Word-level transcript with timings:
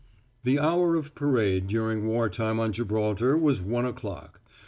The 0.41 0.59
hour 0.59 0.95
of 0.95 1.13
parade 1.13 1.67
during 1.67 2.07
war 2.07 2.27
time 2.27 2.59
on 2.59 2.71
Gibraltar 2.71 3.37
was 3.37 3.61
one 3.61 3.85
o'clock. 3.85 4.41